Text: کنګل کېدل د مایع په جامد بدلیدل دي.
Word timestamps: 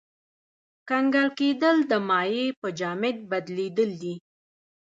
کنګل 0.89 1.27
کېدل 1.39 1.77
د 1.91 1.93
مایع 2.09 2.47
په 2.61 2.67
جامد 2.79 3.17
بدلیدل 3.31 3.89
دي. 4.01 4.15